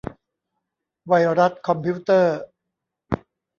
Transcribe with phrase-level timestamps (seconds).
[1.07, 2.37] ไวรัสคอมพิวเตอร์